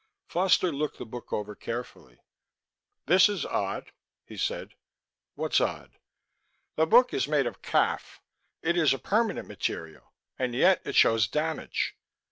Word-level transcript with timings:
Foster 0.27 0.71
looked 0.73 0.97
the 0.97 1.05
book 1.05 1.31
over 1.31 1.53
carefully. 1.53 2.23
"This 3.05 3.29
is 3.29 3.45
odd," 3.45 3.91
he 4.25 4.35
said. 4.35 4.73
"What's 5.35 5.61
odd?" 5.61 5.99
"The 6.75 6.87
book 6.87 7.13
is 7.13 7.27
made 7.27 7.45
of 7.45 7.61
khaff. 7.61 8.19
It 8.63 8.75
is 8.75 8.95
a 8.95 8.97
permanent 8.97 9.47
material 9.47 10.11
and 10.39 10.55
yet 10.55 10.81
it 10.85 10.95
shows 10.95 11.27
damage." 11.27 11.95